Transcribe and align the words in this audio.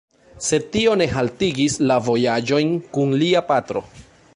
Sed 0.45 0.63
tio 0.75 0.95
ne 1.01 1.07
haltigis 1.11 1.77
la 1.93 2.01
vojaĝojn 2.09 2.77
kun 2.97 3.19
lia 3.25 3.49
patro. 3.53 3.89